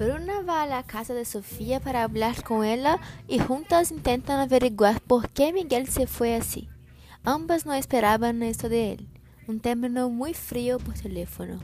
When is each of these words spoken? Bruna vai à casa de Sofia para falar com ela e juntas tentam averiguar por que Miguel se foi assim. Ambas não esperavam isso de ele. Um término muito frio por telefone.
Bruna 0.00 0.42
vai 0.42 0.72
à 0.72 0.82
casa 0.82 1.12
de 1.12 1.26
Sofia 1.26 1.78
para 1.78 2.08
falar 2.08 2.42
com 2.42 2.64
ela 2.64 2.98
e 3.28 3.36
juntas 3.36 3.92
tentam 4.02 4.40
averiguar 4.40 4.98
por 5.00 5.28
que 5.28 5.52
Miguel 5.52 5.84
se 5.84 6.06
foi 6.06 6.36
assim. 6.36 6.66
Ambas 7.22 7.64
não 7.64 7.74
esperavam 7.74 8.32
isso 8.44 8.66
de 8.66 8.76
ele. 8.76 9.08
Um 9.46 9.58
término 9.58 10.08
muito 10.08 10.38
frio 10.38 10.78
por 10.78 10.94
telefone. 10.94 11.58